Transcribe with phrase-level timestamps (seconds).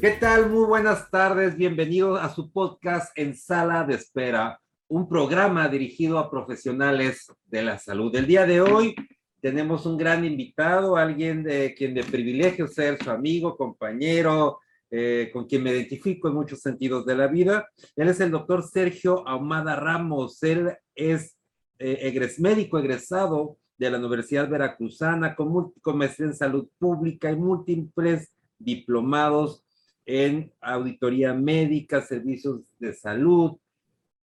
[0.00, 0.48] ¿Qué tal?
[0.48, 1.58] Muy buenas tardes.
[1.58, 7.78] Bienvenidos a su podcast en Sala de Espera, un programa dirigido a profesionales de la
[7.78, 8.14] salud.
[8.16, 8.94] El día de hoy
[9.42, 14.60] tenemos un gran invitado, alguien de quien de privilegio ser su amigo, compañero,
[14.90, 17.68] eh, con quien me identifico en muchos sentidos de la vida.
[17.94, 20.42] Él es el doctor Sergio Ahumada Ramos.
[20.42, 21.36] Él es
[21.78, 28.32] eh, médico egresado de la Universidad Veracruzana con, con maestría en salud pública y múltiples
[28.58, 29.62] diplomados
[30.10, 33.56] en auditoría médica, servicios de salud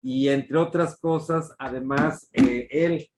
[0.03, 3.09] y entre otras cosas, además, eh, él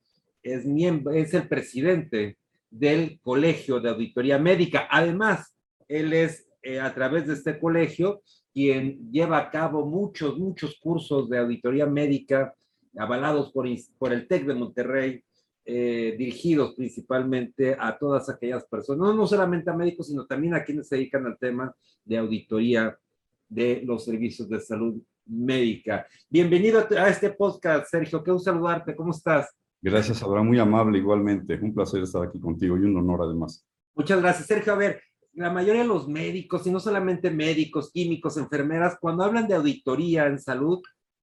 [0.42, 2.36] es miembro, es el presidente
[2.70, 4.86] del Colegio de Auditoría Médica.
[4.90, 5.54] Además,
[5.88, 11.30] él es eh, a través de este colegio quien lleva a cabo muchos, muchos cursos
[11.30, 12.54] de auditoría médica
[12.98, 13.66] avalados por,
[13.98, 15.24] por el TEC de Monterrey,
[15.70, 20.88] eh, dirigidos principalmente a todas aquellas personas, no, solamente a médicos, sino también a quienes
[20.88, 22.98] se dedican al tema de auditoría
[23.46, 26.06] de los servicios de salud médica.
[26.30, 28.24] Bienvenido a este podcast, Sergio.
[28.24, 28.96] Qué gusto saludarte.
[28.96, 29.54] ¿Cómo estás?
[29.82, 30.46] Gracias, Abraham.
[30.46, 31.58] Muy amable igualmente.
[31.60, 33.62] Un placer estar aquí contigo y un honor además.
[33.94, 34.72] Muchas gracias, Sergio.
[34.72, 35.02] A ver,
[35.34, 40.28] la mayoría de los médicos, y no solamente médicos, químicos, enfermeras, cuando hablan de auditoría
[40.28, 40.80] en salud,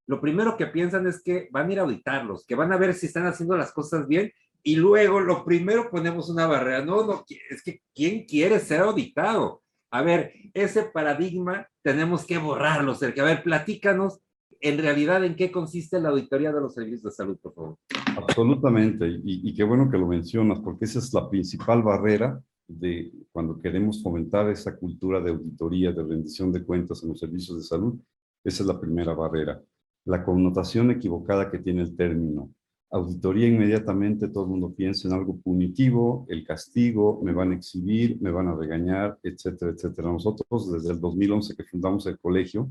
[0.08, 2.94] lo primero que piensan es que van a ir a auditarlos, que van a ver
[2.94, 4.32] si están haciendo las cosas bien,
[4.64, 6.84] y luego lo primero ponemos una barrera.
[6.84, 9.62] No, no, es que ¿quién quiere ser auditado?
[9.92, 13.24] A ver, ese paradigma tenemos que borrarlo, Sergio.
[13.24, 14.20] A ver, platícanos
[14.60, 17.78] en realidad en qué consiste la auditoría de los servicios de salud, por favor.
[18.18, 23.12] Absolutamente, y, y qué bueno que lo mencionas, porque esa es la principal barrera de
[23.32, 27.64] cuando queremos fomentar esa cultura de auditoría, de rendición de cuentas en los servicios de
[27.64, 28.00] salud,
[28.44, 29.62] esa es la primera barrera.
[30.06, 32.50] La connotación equivocada que tiene el término.
[32.92, 38.22] Auditoría inmediatamente todo el mundo piensa en algo punitivo, el castigo, me van a exhibir,
[38.22, 40.12] me van a regañar, etcétera, etcétera.
[40.12, 42.70] Nosotros desde el 2011 que fundamos el colegio,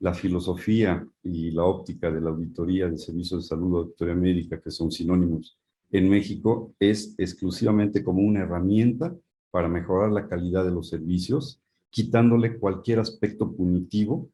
[0.00, 4.70] la filosofía y la óptica de la auditoría de servicios de salud, auditoría médica, que
[4.70, 5.58] son sinónimos
[5.90, 9.16] en México es exclusivamente como una herramienta
[9.50, 14.28] para mejorar la calidad de los servicios, quitándole cualquier aspecto punitivo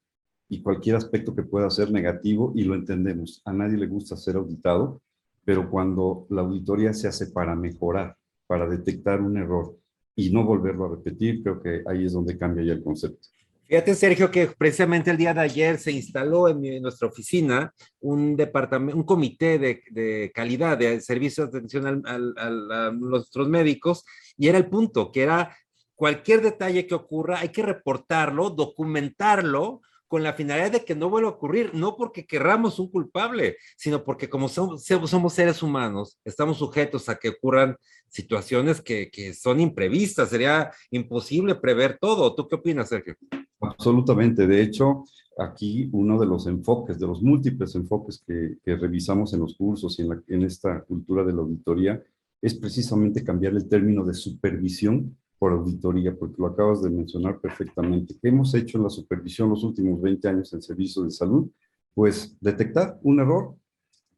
[0.49, 3.43] y cualquier aspecto que pueda ser negativo, y lo entendemos.
[3.44, 5.00] A nadie le gusta ser auditado,
[5.44, 8.16] pero cuando la auditoría se hace para mejorar,
[8.47, 9.77] para detectar un error
[10.16, 13.28] y no volverlo a repetir, creo que ahí es donde cambia ya el concepto.
[13.66, 18.97] Fíjate, Sergio, que precisamente el día de ayer se instaló en, nuestra oficina un departamento,
[18.97, 24.04] un comité de, calidad de servicios de atención a nuestros médicos,
[24.37, 25.56] y era el punto, que era
[25.94, 29.81] cualquier detalle que ocurra, hay que reportarlo, documentarlo,
[30.15, 34.05] con la finalidad de que no vuelva a ocurrir, no porque querramos un culpable, sino
[34.05, 37.77] porque como somos, somos seres humanos, estamos sujetos a que ocurran
[38.11, 42.33] situaciones que, que son imprevistas, sería imposible prever todo.
[42.33, 43.17] ¿Tú qué opinas, Sergio?
[43.59, 44.47] Absolutamente.
[44.47, 45.03] De hecho,
[45.37, 50.03] aquí uno de los enfoques, de los múltiples enfoques que, revisamos en los cursos y
[50.03, 52.01] en, en, esta cultura de la auditoría,
[52.41, 58.17] es precisamente cambiar el término de supervisión por auditoría, porque lo acabas de mencionar perfectamente.
[58.21, 61.50] ¿Qué hemos hecho en la supervisión los últimos 20 años en servicios de salud?
[61.95, 63.55] Pues detectar un error,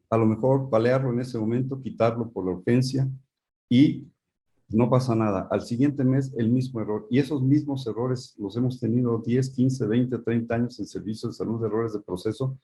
[0.09, 3.09] a lo mejor palearlo en ese momento, quitarlo por la urgencia
[3.69, 4.07] y
[4.69, 5.47] no pasa nada.
[5.49, 7.07] Al siguiente mes, el mismo error.
[7.09, 11.37] Y esos mismos errores los hemos tenido 10, 15, 20, 30 años en servicios de
[11.37, 12.57] salud, errores de proceso.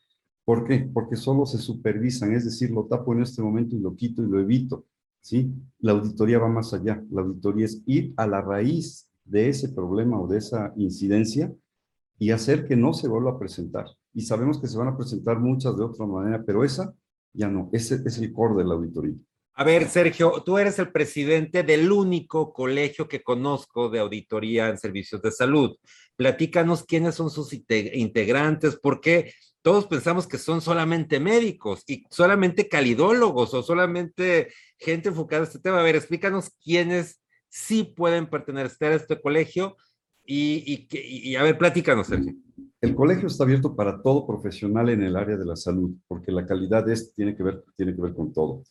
[0.43, 0.89] ¿Por qué?
[0.93, 4.27] Porque solo se supervisan, es decir, lo tapo en este momento y lo quito y
[4.27, 4.85] lo evito.
[5.23, 5.51] ¿Sí?
[5.79, 7.03] La auditoría va más allá.
[7.09, 11.51] La auditoría es ir a la raíz de ese problema o de esa incidencia
[12.19, 13.87] y hacer que no se vuelva a presentar.
[14.13, 16.93] Y sabemos que se van a presentar muchas de otra manera, pero esa
[17.33, 19.15] ya no, ese es el core de la auditoría.
[19.55, 24.79] A ver, Sergio, tú eres el presidente del único colegio que conozco de auditoría en
[24.79, 25.75] servicios de salud.
[26.15, 29.31] Platícanos quiénes son sus integrantes, porque
[29.61, 35.59] todos pensamos que son solamente médicos y solamente calidólogos o solamente gente enfocada a este
[35.59, 35.81] tema.
[35.81, 39.77] A ver, explícanos quiénes sí pueden pertenecer a este colegio
[40.25, 42.33] y, y a ver, platícanos, Sergio.
[42.81, 46.45] El colegio está abierto para todo profesional en el área de la salud, porque la
[46.45, 48.63] calidad este tiene que ver, tiene que ver con todo.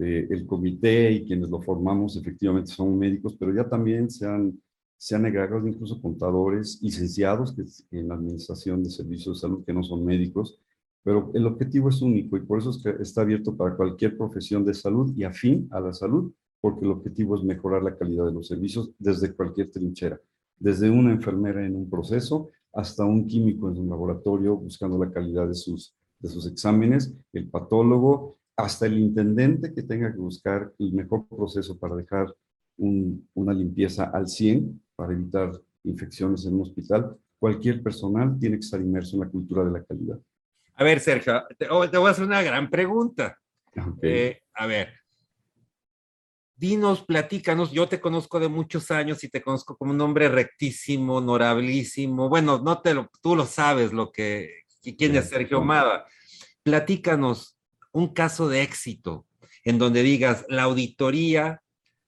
[0.00, 4.60] Eh, el comité y quienes lo formamos efectivamente son médicos, pero ya también se han,
[4.96, 7.62] se han agregado incluso contadores, licenciados que,
[7.96, 10.58] en la administración de servicios de salud que no son médicos,
[11.04, 15.12] pero el objetivo es único y por eso está abierto para cualquier profesión de salud
[15.16, 18.90] y afín a la salud, porque el objetivo es mejorar la calidad de los servicios
[18.98, 20.18] desde cualquier trinchera,
[20.58, 25.46] desde una enfermera en un proceso hasta un químico en un laboratorio buscando la calidad
[25.46, 30.92] de sus, de sus exámenes, el patólogo, hasta el intendente que tenga que buscar el
[30.92, 32.34] mejor proceso para dejar
[32.76, 35.52] una limpieza al 100, para evitar
[35.84, 39.84] infecciones en un hospital, cualquier personal tiene que estar inmerso en la cultura de la
[39.84, 40.18] calidad.
[40.76, 43.38] A ver, Sergio, te, oh, voy a hacer una gran pregunta.
[44.02, 44.94] Eh, a ver,
[46.56, 51.16] dinos, platícanos, yo te conozco de muchos años y te conozco como un hombre rectísimo,
[51.16, 52.28] honorabilísimo.
[52.28, 54.62] Bueno, no te lo, tú lo sabes lo que,
[54.96, 56.06] quién es Sergio Mada.
[56.62, 57.53] Platícanos
[57.94, 59.26] un caso de éxito
[59.64, 61.62] en donde digas, la auditoría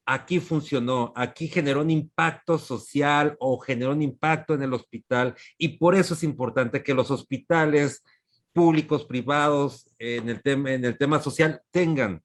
[0.04, 5.78] aquí funcionó, aquí generó un impacto social o generó un impacto en el hospital y
[5.78, 8.04] por eso es importante que los hospitales
[8.52, 12.22] públicos, privados, en el tema, en el tema social, tengan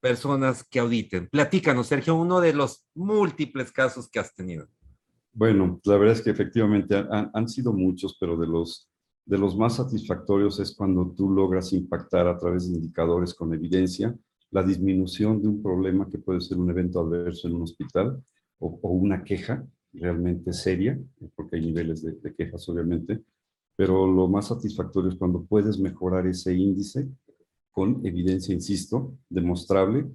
[0.00, 1.28] personas que auditen.
[1.28, 4.68] Platícanos, Sergio, uno de los múltiples casos que has tenido.
[5.32, 8.87] Bueno, la verdad es que efectivamente han, han sido muchos, pero de los,
[9.28, 14.16] de los más satisfactorios es cuando tú logras impactar a través de indicadores con evidencia
[14.50, 18.24] la disminución de un problema que puede ser un evento adverso en un hospital
[18.58, 20.98] o, una queja realmente seria,
[21.34, 23.22] porque hay niveles de, de quejas obviamente,
[23.76, 27.06] pero lo más satisfactorio es cuando puedes mejorar ese índice
[27.70, 30.06] con evidencia, insisto, demostrable,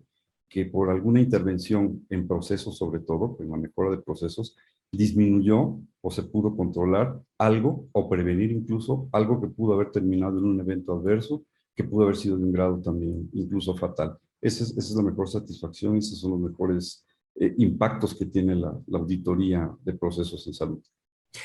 [0.50, 4.58] que por alguna intervención en procesos, sobre todo, en la mejora de procesos,
[4.92, 10.46] disminuyó o se pudo controlar algo o prevenir incluso algo que pudo haber terminado en
[10.46, 14.18] un evento adverso, que pudo haber sido de un grado también incluso fatal.
[14.42, 17.06] Esa es, la mejor satisfacción, esos son los mejores
[17.36, 20.84] eh, impactos que tiene la auditoría de procesos en salud.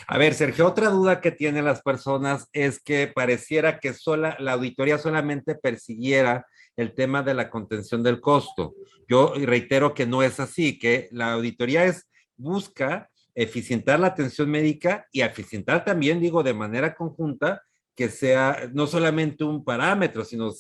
[0.07, 4.53] A ver, Sergio, otra duda que tienen las personas es que pareciera que sola, la
[4.53, 6.47] auditoría solamente persiguiera
[6.77, 8.75] el tema de la contención del costo.
[9.09, 13.09] Yo reitero que no es así, que la auditoría es, busca
[13.39, 17.63] eficientar la atención médica y eficientar también, digo, de manera conjunta,
[17.95, 20.53] que sea no solamente un parámetro, sino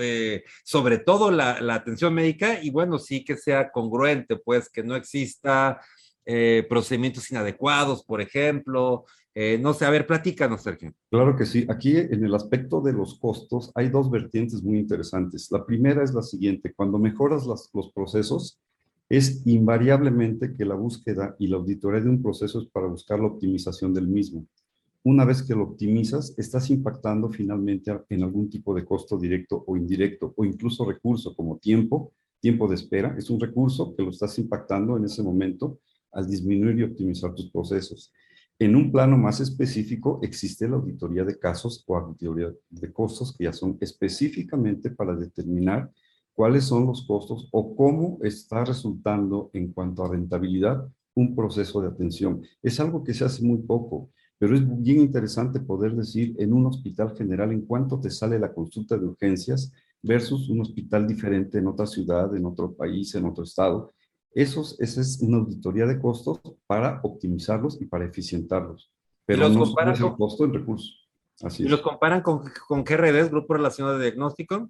[0.00, 4.96] eh, sobre todo la, atención médica y bueno, sí que sea congruente, pues que no
[4.96, 5.80] exista
[6.26, 9.06] eh, procedimientos inadecuados, por ejemplo.
[9.34, 10.92] Eh, no sé, a ver, platícanos, Sergio.
[11.10, 11.66] Claro que sí.
[11.70, 15.50] Aquí en el aspecto de los costos hay dos vertientes muy interesantes.
[15.50, 18.58] La primera es la siguiente, cuando mejoras los procesos,
[19.08, 23.26] es invariablemente que la búsqueda y la auditoría de un proceso es para buscar la
[23.26, 24.46] optimización del mismo.
[25.04, 29.76] Una vez que lo optimizas, estás impactando finalmente en algún tipo de costo directo o
[29.76, 33.14] indirecto, o incluso recurso como tiempo, tiempo de espera.
[33.16, 35.78] Es un recurso que lo estás impactando en ese momento
[36.10, 38.12] al disminuir y optimizar tus procesos.
[38.58, 43.44] En un plano más específico, existe la auditoría de casos o auditoría de costos que
[43.44, 45.88] ya son específicamente para determinar
[46.36, 51.88] cuáles son los costos o cómo está resultando en cuanto a rentabilidad un proceso de
[51.88, 52.42] atención.
[52.62, 56.66] Es algo que se hace muy poco, pero es bien interesante poder decir en un
[56.66, 59.72] hospital general en cuánto te sale la consulta de urgencias
[60.02, 63.94] versus un hospital diferente en otra ciudad, en otro país, en otro estado,
[64.34, 68.92] esos, esa es una auditoría de costos para optimizarlos y para eficientarlos.
[69.24, 71.08] Pero no es el costo en recursos.
[71.40, 74.68] Así ¿Y los comparan con, con GRD, Grupo Relacionado de Diagnóstico?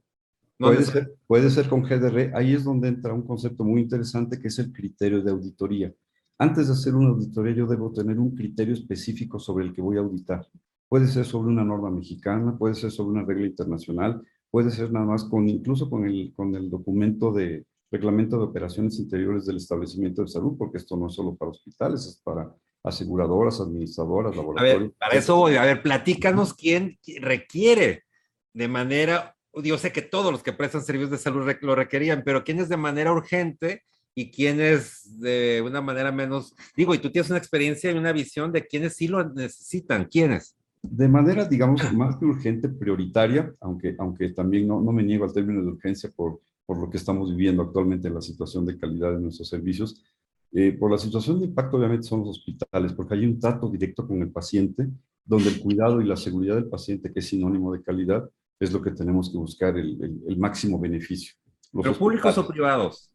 [0.58, 2.34] Puede ser, puede ser con GDR.
[2.34, 5.92] Ahí es donde entra un concepto muy interesante que es el criterio de auditoría.
[6.38, 9.96] Antes de hacer una auditoría, yo debo tener un criterio específico sobre el que voy
[9.96, 10.46] a auditar.
[10.88, 15.06] Puede ser sobre una norma mexicana, puede ser sobre una regla internacional, puede ser nada
[15.06, 20.22] más con, incluso con el, con el documento de, reglamento de operaciones interiores del establecimiento
[20.22, 24.76] de salud, porque esto no es solo para hospitales, es para aseguradoras, administradoras, laboratorios.
[24.76, 28.04] A ver, para eso voy, a ver, platícanos quién requiere
[28.52, 32.44] de manera, yo sé que todos los que prestan servicios de salud lo requerían, pero
[32.44, 33.82] quién es de manera urgente
[34.14, 38.12] y quién es de una manera menos, digo, y tú tienes una experiencia y una
[38.12, 40.56] visión de quiénes sí lo necesitan, quiénes.
[40.82, 45.32] De manera, digamos, más que urgente, prioritaria, aunque, aunque también no, no me niego al
[45.32, 49.12] término de urgencia por por lo que estamos viviendo actualmente en la situación de calidad
[49.12, 50.02] de nuestros servicios.
[50.52, 54.06] Eh, por la situación de impacto, obviamente, son los hospitales, porque hay un trato directo
[54.06, 54.88] con el paciente,
[55.24, 58.80] donde el cuidado y la seguridad del paciente, que es sinónimo de calidad, es lo
[58.82, 61.34] que tenemos que buscar el, el, máximo beneficio.
[61.72, 63.12] Los públicos o privados?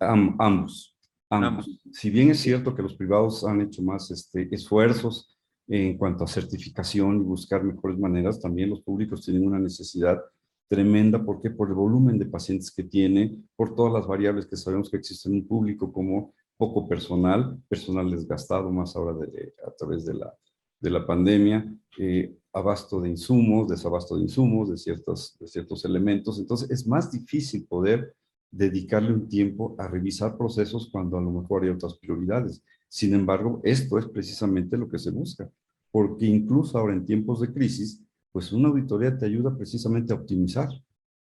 [0.00, 0.96] ambos,
[1.30, 1.80] ambos.
[1.92, 5.36] Si bien es cierto que los privados han hecho más este, esfuerzos
[5.66, 10.20] en cuanto a certificación y buscar mejores maneras, también los públicos tienen una necesidad
[10.68, 14.90] tremenda, porque Por el volumen de pacientes que tiene, por todas las variables que sabemos
[14.90, 20.04] que existen en un público, como poco personal, personal desgastado más ahora de, a través
[20.04, 20.34] de la,
[20.80, 26.38] de la pandemia, eh, abasto de insumos, desabasto de insumos, de ciertos, de ciertos elementos.
[26.38, 28.14] Entonces es más difícil poder
[28.50, 32.62] dedicarle un tiempo a revisar procesos cuando a lo mejor hay otras prioridades.
[32.88, 35.50] Sin embargo, esto es precisamente lo que se busca,
[35.90, 40.68] porque incluso ahora en tiempos de crisis, pues una auditoría te ayuda precisamente a optimizar,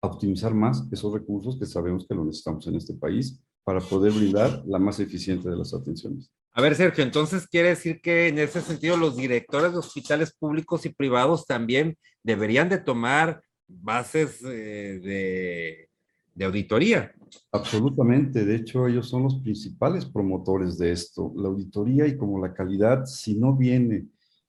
[0.01, 4.13] a optimizar más esos recursos que sabemos que lo necesitamos en este país para poder
[4.13, 6.31] brindar la más eficiente de las atenciones.
[6.53, 10.85] A ver, Sergio, entonces quiere decir que en ese sentido los directores de hospitales públicos
[10.85, 15.89] y privados también deberían de tomar bases eh, de,
[16.33, 17.13] de auditoría.
[17.51, 21.31] Absolutamente, de hecho ellos son los principales promotores de esto.
[21.35, 24.07] La auditoría y como la calidad, si no viene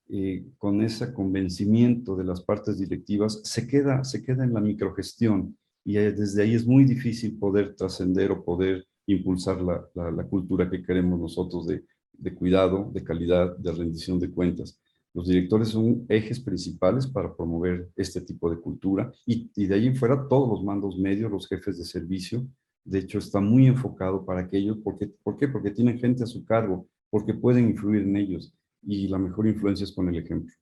[0.09, 5.57] eh, con ese convencimiento de las partes directivas, se queda, se queda en la microgestión
[5.83, 10.83] y desde ahí es muy difícil poder trascender o poder impulsar la, la, cultura que
[10.83, 14.79] queremos nosotros de, de cuidado, de calidad, de rendición de cuentas.
[15.13, 19.95] Los directores son ejes principales para promover este tipo de cultura y, de ahí en
[19.95, 22.47] fuera todos los mandos medios, los jefes de servicio,
[22.85, 25.47] de hecho está muy enfocado para aquellos, porque, ¿por qué?
[25.47, 28.53] Porque tienen gente a su cargo, porque pueden influir en ellos
[28.83, 30.53] y la mejor influencia es con el ejemplo.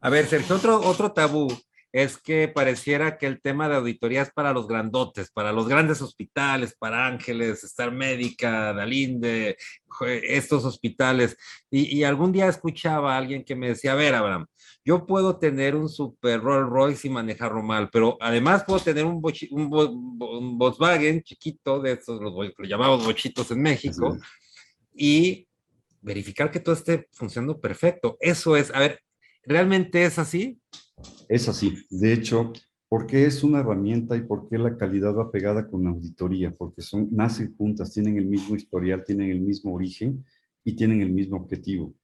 [0.00, 1.48] A ver, Sergio, otro, otro tabú
[1.92, 6.02] es que pareciera que el tema de auditoría es para los grandotes, para los grandes
[6.02, 9.56] hospitales, para Ángeles, Star Médica, Dalinde,
[10.22, 11.36] estos hospitales.
[11.70, 14.46] Y, algún día escuchaba a alguien que me decía, a ver, Abraham,
[14.84, 19.22] yo puedo tener un super Rolls Royce y manejarlo mal, pero además puedo tener un,
[19.50, 24.16] un, Volkswagen chiquito, de estos, los, lo llamamos bochitos en México,
[24.94, 25.46] y
[26.00, 28.16] verificar que todo esté funcionando perfecto.
[28.20, 29.00] Eso es, a ver,
[29.46, 30.60] ¿realmente es así?
[31.28, 31.74] Es así.
[31.90, 32.52] De hecho,
[32.88, 36.54] ¿por qué es una herramienta y por qué la calidad va pegada con la auditoría?
[36.54, 40.24] Porque son, nacen juntas, tienen el mismo historial, tienen el mismo origen
[40.64, 41.94] y tienen el mismo objetivo.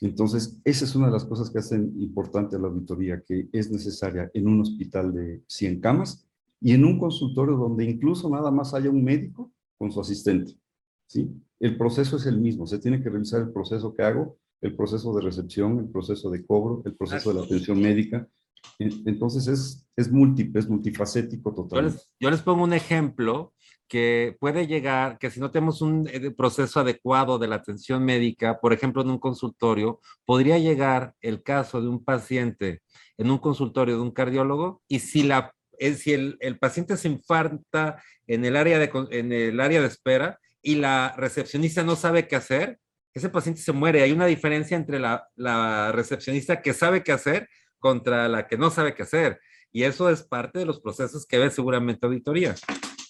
[0.00, 3.70] Entonces, esa es una de las cosas que hacen importante a la auditoría, que es
[3.70, 6.26] necesaria en un hospital de 100 camas
[6.60, 10.54] y en un consultorio donde incluso nada más haya un médico con su asistente.
[11.06, 11.30] ¿sí?
[11.60, 15.14] El proceso es el mismo, se tiene que revisar el proceso que hago el proceso
[15.14, 18.26] de recepción, el proceso de cobro, el proceso de la atención médica.
[18.78, 22.00] Entonces es, es múltiple, es multifacético totalmente.
[22.18, 23.52] Yo les, pongo un ejemplo
[23.86, 28.58] que puede llegar, que si no tenemos un eh, proceso adecuado de la atención médica,
[28.58, 32.80] por ejemplo, en un consultorio, podría llegar el caso de un paciente
[33.18, 37.08] en un consultorio de un cardiólogo y si, la, eh, si el, el paciente se
[37.08, 42.26] infarta en el, área de, en el área de espera y la recepcionista no sabe
[42.26, 42.78] qué hacer,
[43.14, 44.02] ese paciente se muere.
[44.02, 48.94] Hay una diferencia entre la, recepcionista que sabe qué hacer contra la que no sabe
[48.94, 49.40] qué hacer.
[49.70, 52.54] Y eso es parte de los procesos que ve seguramente auditoría.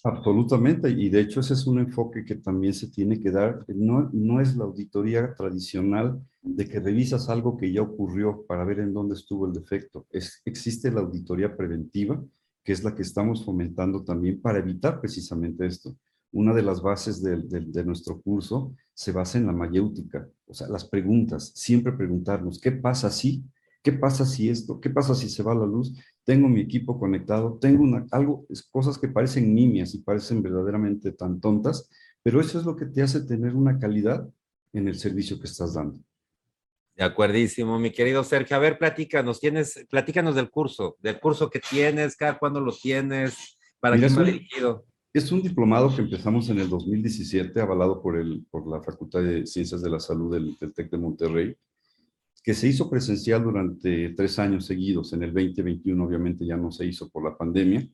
[0.03, 3.65] Absolutamente, y de hecho ese es un enfoque que también se tiene que dar.
[3.67, 8.79] No, no es la auditoría tradicional de que revisas algo que ya ocurrió para ver
[8.79, 10.05] en dónde estuvo el defecto.
[10.11, 12.23] Existe la auditoría preventiva,
[12.63, 15.95] que es la que estamos fomentando también para evitar precisamente esto
[16.35, 20.83] una de las bases de, nuestro curso se basa en la mayéutica, o sea, las
[20.83, 23.45] preguntas, siempre preguntarnos, ¿qué pasa si?
[23.81, 24.81] ¿Qué pasa si esto?
[24.81, 25.93] ¿Qué pasa si se va la luz?
[26.25, 31.39] Tengo mi equipo conectado, tengo una, algo, cosas que parecen nimias y parecen verdaderamente tan
[31.39, 31.89] tontas,
[32.21, 34.27] pero eso es lo que te hace tener una calidad
[34.73, 35.99] en el servicio que estás dando.
[36.97, 38.57] De acuerdísimo, mi querido Sergio.
[38.57, 43.57] A ver, platícanos, tienes, platícanos del curso, del curso que tienes, cada cuándo lo tienes,
[43.79, 44.85] para qué está dirigido.
[45.15, 49.47] Es un diplomado que empezamos en el 2017, avalado por, el, por la Facultad de
[49.47, 51.55] Ciencias de la Salud del, TEC de Monterrey,
[52.43, 55.13] que se hizo presencial durante tres años seguidos.
[55.13, 57.87] En el 2021 obviamente ya no se hizo por la pandemia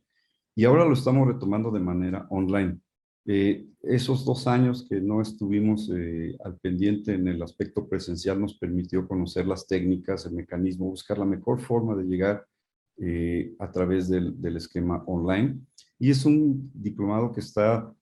[0.55, 2.79] y ahora lo estamos retomando de manera online.
[3.27, 8.57] Eh, esos dos años que no estuvimos eh, al pendiente en el aspecto presencial nos
[8.57, 12.47] permitió conocer las técnicas, el mecanismo, buscar la mejor forma de llegar
[12.97, 15.59] eh, a través del, del esquema online
[16.01, 17.93] y es un diplomado que está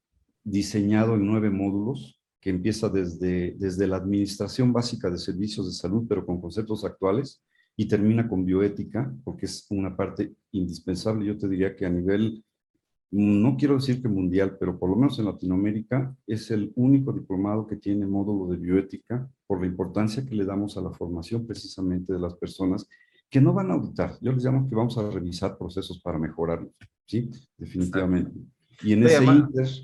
[0.42, 6.06] diseñado en nueve módulos, que empieza desde, desde la administración básica de servicios de salud,
[6.08, 7.44] pero con conceptos actuales,
[7.76, 11.26] y termina con bioética, porque es una parte indispensable.
[11.26, 12.42] Yo te diría que a nivel,
[13.12, 17.68] no quiero decir que mundial, pero por lo menos en Latinoamérica, es el único diplomado
[17.68, 22.14] que tiene módulo de bioética por la importancia que le damos a la formación precisamente
[22.14, 22.88] de las personas
[23.30, 24.18] que no van a auditar.
[24.22, 26.72] Yo les llamo que vamos a revisar procesos para mejorarlos.
[27.10, 28.40] Sí, definitivamente.
[28.82, 29.26] Y en, ese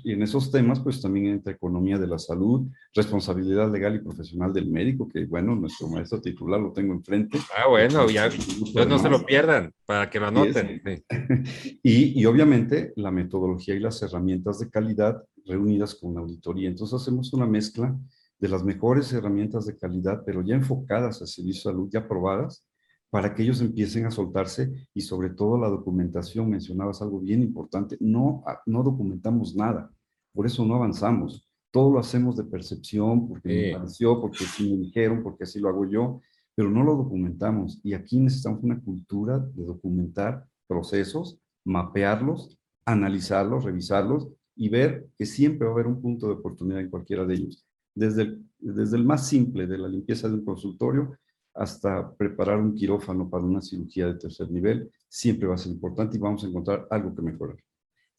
[0.04, 4.54] y en esos temas, pues también entra economía de la salud, responsabilidad legal y profesional
[4.54, 7.38] del médico, que bueno, nuestro maestro titular lo tengo enfrente.
[7.54, 8.30] Ah, bueno, ya,
[8.72, 10.82] pues no se lo pierdan, para que lo anoten.
[11.82, 16.68] Y, y, obviamente la metodología y las herramientas de calidad reunidas con la auditoría.
[16.68, 17.96] Entonces hacemos una mezcla
[18.38, 22.65] de las mejores herramientas de calidad, pero ya enfocadas a servicio de salud, ya probadas,
[23.10, 27.96] para que ellos empiecen a soltarse y sobre todo la documentación, mencionabas algo bien importante,
[28.00, 29.90] no, ah, no documentamos nada,
[30.32, 34.78] por eso no avanzamos, todo lo hacemos de percepción, porque me pareció, porque sí me
[34.78, 36.20] dijeron, porque así lo hago yo,
[36.54, 37.78] pero no lo documentamos.
[37.82, 45.66] Y aquí necesitamos una cultura de documentar procesos, mapearlos, analizarlos, revisarlos y ver que siempre
[45.66, 47.66] va a haber un punto de oportunidad en cualquiera de ellos.
[47.94, 51.18] Desde el, desde el más simple de la limpieza de un consultorio
[51.56, 56.16] hasta preparar un quirófano para una cirugía de tercer nivel, siempre va a ser importante
[56.16, 57.56] y vamos a encontrar algo que mejorar.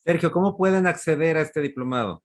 [0.04, 2.24] Sergio, ¿cómo pueden acceder a este diplomado?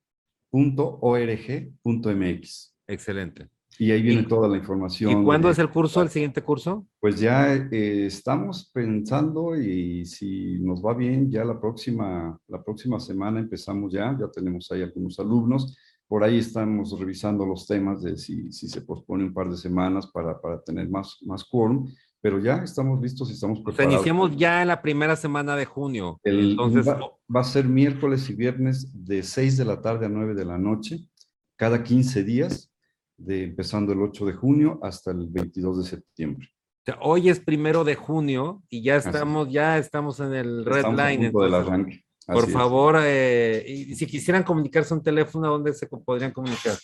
[0.50, 2.76] punto .org.mx.
[2.88, 3.50] Excelente.
[3.78, 5.12] Y ahí viene toda la información.
[5.12, 6.88] ¿Y cuándo es el curso, el siguiente curso?
[7.00, 13.00] Pues ya eh, estamos pensando y si nos va bien, ya la próxima, la próxima
[13.00, 15.78] semana empezamos ya, ya tenemos ahí algunos alumnos
[16.08, 20.08] por ahí estamos revisando los temas de si, si se pospone un par de semanas
[20.08, 21.92] para, para tener más, más quórum,
[22.22, 23.88] pero ya estamos listos y estamos preparados.
[23.88, 26.20] O sea, iniciamos ya en la primera semana de junio.
[26.24, 27.00] Entonces, va,
[27.34, 30.58] va, a ser miércoles y viernes de 6 de la tarde a 9 de la
[30.58, 31.08] noche,
[31.56, 32.72] cada 15 días,
[33.18, 36.50] de, empezando el 8 de junio hasta el 22 de septiembre.
[36.52, 40.78] O sea, hoy es primero de junio y ya estamos, ya estamos en el red
[40.78, 41.28] estamos line.
[41.28, 42.06] A punto del arranque.
[42.28, 46.76] Por favor, eh, y si quisieran comunicarse un teléfono, ¿dónde se podrían comunicar?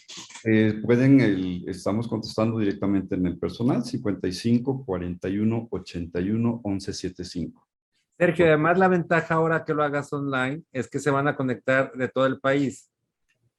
[0.43, 7.67] Eh, pueden, el, estamos contestando directamente en el personal, 55 41 81 11 75.
[8.19, 11.91] Sergio, además la ventaja ahora que lo hagas online es que se van a conectar
[11.93, 12.90] de todo el país.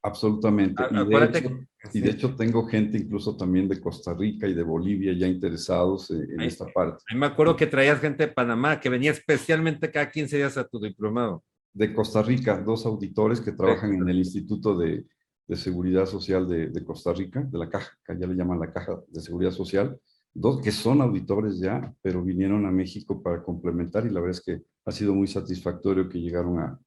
[0.04, 0.82] Absolutamente.
[0.90, 1.50] Y de, hecho,
[1.92, 6.10] y de, hecho, tengo gente incluso también de Costa Rica y de Bolivia ya interesados
[6.10, 7.04] en, en esta parte.
[7.14, 10.80] me acuerdo que traías gente de Panamá que venía especialmente cada 15 días a tu
[10.80, 11.44] diplomado.
[11.72, 15.06] De Costa Rica, dos auditores que trabajan en el Instituto de,
[15.46, 18.72] de Seguridad Social de, de, Costa Rica, de la caja, que ya le llaman la
[18.72, 19.98] caja de seguridad social,
[20.34, 24.44] dos que son auditores ya, pero vinieron a México para complementar y la verdad es
[24.44, 26.78] que ha sido muy satisfactorio que llegaron a,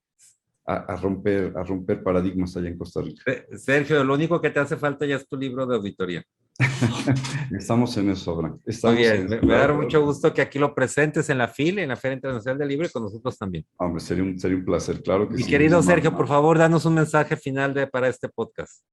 [0.65, 3.21] a, a romper, a romper paradigmas allá en Costa Rica.
[3.57, 6.23] Sergio, lo único que te hace falta ya es tu libro de auditoría.
[7.51, 8.59] Estamos en eso, Abraham.
[8.83, 11.89] Muy bien, me, me da mucho gusto que aquí lo presentes en la FIL, en
[11.89, 13.65] la Feria Internacional del Libro, y con nosotros también.
[13.77, 15.49] Hombre, sería un, sería un placer, claro que Mi sí.
[15.49, 18.83] querido Sergio, por favor, danos un mensaje final de, para este podcast.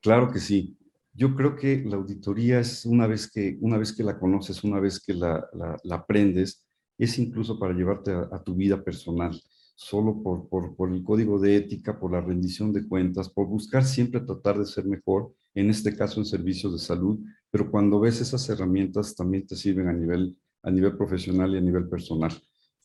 [0.00, 0.76] Claro que sí.
[1.14, 4.80] Yo creo que la auditoría es una vez que, una vez que la conoces, una
[4.80, 6.64] vez que la, la, la aprendes,
[6.98, 9.40] es incluso para llevarte a, a tu vida personal
[9.82, 13.84] solo por, por, por, el código de ética, por la rendición de cuentas, por buscar
[13.84, 17.18] siempre tratar de ser mejor, en este caso en servicios de salud,
[17.50, 21.60] pero cuando ves esas herramientas también te sirven a nivel, a nivel profesional y a
[21.60, 22.32] nivel personal,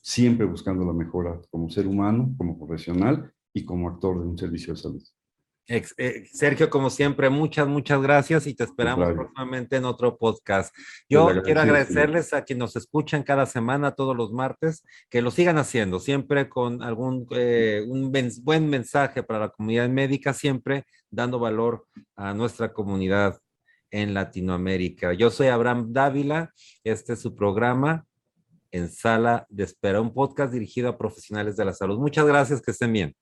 [0.02, 4.74] siempre buscando la mejora como ser humano, como profesional y como actor de un servicio
[4.74, 5.04] de salud.
[5.70, 9.16] Eh, Sergio, como siempre, muchas, muchas gracias y te esperamos claro.
[9.16, 10.74] próximamente en otro podcast.
[11.10, 15.58] Yo quiero agradecerles a quienes nos escuchan cada semana, todos los martes, que lo sigan
[15.58, 18.12] haciendo, siempre con algún eh, un
[18.44, 23.38] buen mensaje para la comunidad médica, siempre dando valor a nuestra comunidad
[23.92, 25.14] en Latinoamérica.
[25.14, 26.54] Yo soy Abraham Dávila,
[26.84, 28.06] este es su programa
[28.72, 32.00] en Sala de Espera, un podcast dirigido a profesionales de la salud.
[32.00, 33.16] Muchas gracias, que estén bien.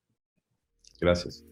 [0.99, 1.43] Gracias.